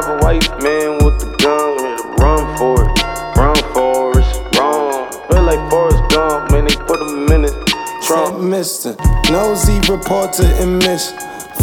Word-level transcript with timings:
have 0.00 0.10
a 0.10 0.24
white 0.24 0.48
man 0.62 0.94
with 1.02 1.18
a 1.26 1.36
gun, 1.42 1.78
here 1.80 1.96
to 1.96 2.08
run 2.22 2.56
for 2.56 2.86
it. 2.86 2.90
Run 3.36 3.56
for 3.74 4.14
it, 4.14 4.56
wrong. 4.56 5.10
Feel 5.28 5.42
like 5.42 5.58
Forrest 5.70 6.04
Gump, 6.14 6.52
man, 6.52 6.66
they 6.66 6.76
put 6.86 7.02
him 7.02 7.26
in 7.32 7.44
it. 7.44 7.54
Trump. 8.06 8.38
Said 8.38 8.44
Mister, 8.44 8.96
nosy 9.32 9.80
reporter 9.90 10.46
and 10.62 10.78
miss. 10.78 11.10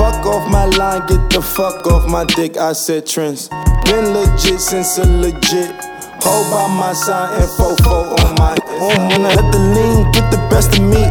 Fuck 0.00 0.24
off 0.24 0.50
my 0.50 0.64
line, 0.64 1.06
get 1.08 1.28
the 1.28 1.42
fuck 1.42 1.86
off 1.86 2.08
my 2.08 2.24
dick. 2.24 2.56
I 2.56 2.72
said 2.72 3.06
trends. 3.06 3.48
Been 3.84 4.14
legit 4.14 4.60
since 4.60 4.96
a 4.96 5.04
legit. 5.04 5.76
Hold 6.24 6.48
by 6.48 6.68
my 6.72 6.92
side 6.94 7.36
and 7.36 7.50
fofo 7.60 8.16
on 8.16 8.34
my. 8.40 8.56
Won't 8.80 9.12
oh, 9.12 9.20
let 9.20 9.52
the 9.52 9.58
lean 9.76 10.10
get 10.12 10.30
the 10.30 10.40
best 10.48 10.72
of 10.78 10.84
me. 10.84 11.04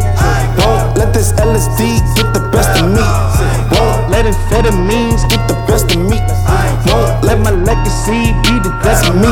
Won't 0.57 0.97
let 0.97 1.13
this 1.13 1.33
LSD 1.33 2.01
get 2.15 2.33
the 2.33 2.49
best 2.51 2.81
of 2.81 2.89
me. 2.89 3.05
Won't 3.77 4.09
let 4.09 4.25
amphetamines 4.25 5.29
get 5.29 5.47
the 5.47 5.50
legacy 8.07 8.33
be 8.43 8.59
the 8.59 8.69
death 8.83 9.07
of 9.09 9.15
me. 9.15 9.29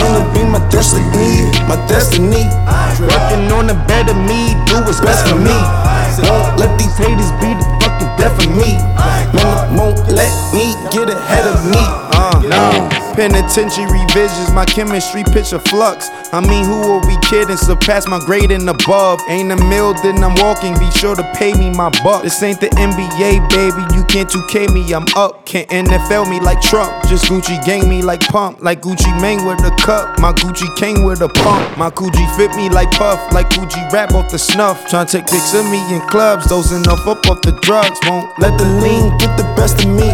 Wanna 0.00 0.32
be 0.32 0.44
my 0.44 0.60
destiny, 0.68 1.50
my 1.68 1.76
destiny. 1.86 2.44
Working 3.00 3.52
on 3.52 3.70
a 3.70 3.74
better 3.86 4.14
me, 4.14 4.54
do 4.66 4.80
what's 4.82 5.00
best 5.00 5.28
for 5.28 5.36
me. 5.36 5.56
Won't 6.28 6.58
let 6.58 6.78
these 6.78 6.96
haters 6.96 7.32
be 7.40 7.54
the 7.54 7.64
fucking 7.80 8.12
death 8.16 8.38
of 8.44 8.50
me. 8.56 8.76
Man, 9.34 9.76
won't 9.76 9.98
let 10.12 10.32
me 10.52 10.74
get 10.90 11.10
ahead 11.10 11.46
of 11.46 11.64
me. 11.70 12.05
Uh, 12.16 12.40
no. 12.48 13.06
Penitentiary 13.16 14.04
visions, 14.12 14.52
my 14.52 14.66
chemistry 14.66 15.24
picture 15.32 15.58
flux. 15.58 16.10
I 16.32 16.40
mean, 16.40 16.64
who 16.66 16.82
are 16.92 17.06
we 17.06 17.16
kidding? 17.24 17.56
Surpass 17.56 18.06
my 18.06 18.18
grade 18.20 18.50
and 18.50 18.68
above. 18.68 19.20
Ain't 19.28 19.50
a 19.52 19.56
mill, 19.56 19.94
then 20.02 20.22
I'm 20.22 20.34
walking. 20.36 20.78
Be 20.78 20.90
sure 20.90 21.16
to 21.16 21.24
pay 21.34 21.54
me 21.54 21.70
my 21.70 21.88
buck. 22.04 22.24
This 22.24 22.42
ain't 22.42 22.60
the 22.60 22.68
NBA, 22.76 23.48
baby. 23.48 23.82
You 23.96 24.04
can't 24.04 24.28
2K 24.28 24.72
me, 24.72 24.92
I'm 24.92 25.06
up. 25.16 25.46
Can't 25.46 25.68
NFL 25.70 26.28
me 26.28 26.40
like 26.40 26.60
Trump. 26.60 26.92
Just 27.08 27.24
Gucci 27.24 27.56
gang 27.64 27.88
me 27.88 28.02
like 28.02 28.20
pump. 28.20 28.60
Like 28.60 28.82
Gucci 28.82 29.10
Mane 29.20 29.46
with 29.46 29.64
a 29.64 29.74
cup. 29.80 30.18
My 30.18 30.32
Gucci 30.32 30.68
King 30.76 31.04
with 31.04 31.22
a 31.22 31.28
pump. 31.28 31.78
My 31.78 31.88
Gucci 31.88 32.36
fit 32.36 32.54
me 32.54 32.68
like 32.68 32.90
puff. 32.92 33.32
Like 33.32 33.48
Gucci 33.48 33.90
rap 33.92 34.12
off 34.12 34.30
the 34.30 34.38
snuff. 34.38 34.84
Tryna 34.86 35.10
take 35.10 35.26
pics 35.26 35.54
of 35.54 35.64
me 35.70 35.80
in 35.94 36.00
clubs. 36.08 36.48
Dosing 36.48 36.86
up 36.88 37.06
off 37.06 37.40
the 37.40 37.58
drugs. 37.62 37.98
Won't 38.06 38.28
Let 38.38 38.58
the 38.58 38.66
lean 38.82 39.16
get 39.16 39.36
the 39.38 39.44
best 39.56 39.84
of 39.84 39.88
me. 39.88 40.08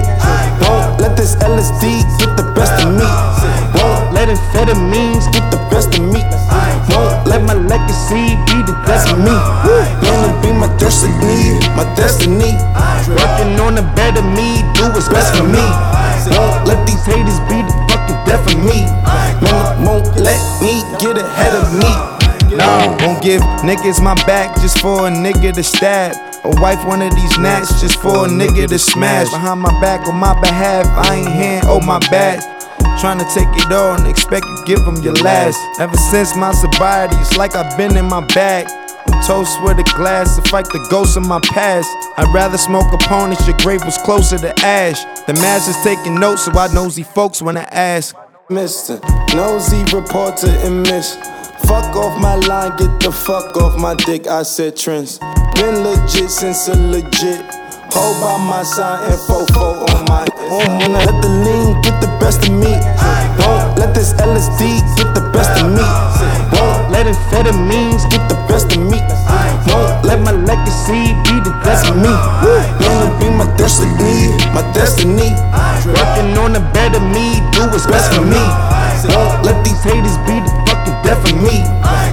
Won't 0.63 1.01
let 1.01 1.17
this 1.17 1.35
LSD 1.37 1.92
get 2.19 2.33
the 2.37 2.47
best 2.57 2.77
of 2.85 2.95
me. 2.95 3.09
Won't 3.77 4.13
let 4.15 4.29
amphetamines 4.29 5.27
get 5.33 5.45
the 5.51 5.61
best 5.71 5.93
of 5.99 6.05
me. 6.05 6.23
Won't 6.93 7.27
let 7.27 7.43
my 7.43 7.55
legacy 7.55 8.37
be 8.49 8.63
the 8.65 8.77
death 8.87 9.11
of 9.13 9.19
me. 9.19 9.35
Wanna 10.07 10.33
be 10.41 10.53
my 10.53 10.71
destiny, 10.79 11.59
my 11.77 11.85
destiny. 11.95 12.55
Working 13.09 13.59
on 13.61 13.79
a 13.79 13.85
better 13.97 14.23
me, 14.23 14.63
do 14.75 14.89
what's 14.95 15.09
best 15.09 15.37
for 15.37 15.45
me. 15.45 15.65
Won't 16.33 16.67
let 16.67 16.87
these 16.87 17.05
haters 17.05 17.41
be 17.51 17.61
the 17.67 17.75
fucking 17.91 18.21
death 18.25 18.47
of 18.47 18.59
me. 18.63 18.87
Man, 19.45 19.85
won't 19.85 20.07
let 20.17 20.41
me 20.63 20.83
get 21.01 21.19
ahead 21.19 21.55
of 21.55 21.67
me. 21.75 21.93
No, 22.57 22.97
won't 23.01 23.23
give 23.23 23.41
niggas 23.65 24.03
my 24.03 24.15
back 24.27 24.55
just 24.61 24.79
for 24.81 25.09
a 25.09 25.11
nigga 25.11 25.53
to 25.55 25.63
stab. 25.63 26.32
A 26.45 26.51
wife 26.61 26.85
one 26.85 27.01
of 27.03 27.15
these 27.15 27.39
gnats 27.39 27.81
just 27.81 28.03
for 28.03 28.27
a 28.27 28.29
nigga 28.29 28.67
to 28.67 28.79
smash. 28.79 29.31
Behind 29.31 29.61
my 29.61 29.71
back 29.81 30.09
on 30.09 30.17
my 30.17 30.39
behalf, 30.41 30.87
I 30.89 31.15
ain't 31.15 31.29
hand, 31.29 31.67
oh 31.69 31.81
my 31.81 32.01
bad. 32.11 32.43
Tryna 32.99 33.33
take 33.33 33.47
it 33.65 33.73
all 33.73 33.95
and 33.95 34.09
expect 34.09 34.47
you 34.47 34.65
give 34.67 34.85
them 34.85 34.97
your 35.03 35.15
last. 35.23 35.61
Ever 35.79 35.97
since 35.97 36.35
my 36.35 36.53
sobriety, 36.53 37.15
it's 37.19 37.37
like 37.37 37.55
I've 37.55 37.77
been 37.79 37.97
in 37.97 38.07
my 38.07 38.27
bag. 38.35 38.67
Toast 39.25 39.63
with 39.63 39.79
a 39.79 39.85
glass 39.95 40.35
to 40.35 40.43
fight 40.51 40.65
the 40.67 40.85
ghosts 40.91 41.17
of 41.17 41.25
my 41.25 41.39
past. 41.45 41.89
I'd 42.17 42.35
rather 42.35 42.59
smoke 42.59 42.93
opponents, 42.93 43.47
your 43.47 43.57
grave 43.59 43.85
was 43.85 43.97
closer 43.99 44.37
to 44.39 44.53
ash. 44.65 45.05
The 45.27 45.35
master's 45.35 45.81
taking 45.85 46.19
notes, 46.19 46.45
so 46.45 46.53
I 46.53 46.73
nosy 46.75 47.05
folks 47.05 47.41
when 47.41 47.57
I 47.57 47.65
ask. 47.71 48.17
Mister, 48.51 49.01
nosy 49.33 49.85
reporter 49.95 50.51
and 50.67 50.83
miss. 50.83 51.15
Fuck 51.67 51.95
off 51.95 52.21
my 52.21 52.35
line, 52.35 52.77
get 52.79 52.99
the 52.99 53.13
fuck 53.13 53.57
off 53.57 53.79
my 53.81 53.95
dick. 53.95 54.27
I 54.27 54.43
said 54.43 54.77
trends. 54.77 55.21
Been 55.55 55.83
legit 55.83 56.31
since 56.31 56.69
a 56.69 56.75
legit. 56.77 57.43
Hold 57.93 58.17
by 58.21 58.39
my 58.41 58.63
side 58.63 59.05
and 59.11 59.21
fofo 59.29 59.85
on 59.89 60.05
my. 60.09 60.25
Won't 60.49 60.69
wanna 60.81 60.99
let 61.05 61.23
the 61.23 61.29
lean 61.29 61.81
get 61.83 62.01
the 62.01 62.09
best 62.21 62.45
of 62.49 62.53
me. 62.53 62.73
Won't 63.41 63.79
let 63.79 63.95
this 63.95 64.13
LSD 64.15 64.81
get 64.97 65.15
the 65.15 65.25
best 65.33 65.61
of 65.61 65.69
me. 65.71 65.85
Won't 66.57 66.91
let 66.91 67.07
amphetamines 67.07 68.09
get 68.11 68.29
the 68.29 68.37
best 68.49 68.73
of 68.75 68.81
me. 68.81 69.01
Won't 69.69 70.05
let 70.05 70.21
my 70.21 70.33
legacy 70.33 71.13
be 71.29 71.41
the 71.45 71.55
best 71.65 71.89
of 71.89 71.97
me. 71.97 72.13
Wanna 72.85 73.13
be 73.21 73.29
my 73.31 73.49
destiny, 73.57 74.33
my 74.57 74.65
destiny. 74.73 75.31
Working 75.85 76.37
on 76.39 76.57
a 76.57 76.63
better 76.73 77.01
me, 77.01 77.41
do 77.53 77.69
what's 77.69 77.87
best 77.87 78.13
for 78.15 78.25
me. 78.25 78.43
Won't 79.13 79.45
let 79.45 79.65
these 79.65 79.83
haters 79.85 80.17
be 80.25 80.41
the 80.41 80.53
fucking 80.67 80.97
death 81.05 81.23
of 81.29 81.37
me. 81.43 81.61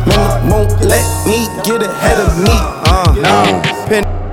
Man, 0.08 0.50
won't 0.50 0.72
let 0.84 1.06
me 1.26 1.48
get 1.64 1.84
ahead 1.84 2.20
of 2.20 2.36
me. 2.44 2.79
Uh, 2.92 3.14
no. 3.22 3.62
Pen- 3.88 4.29